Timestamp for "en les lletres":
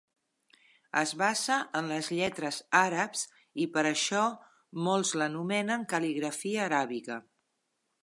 1.79-2.57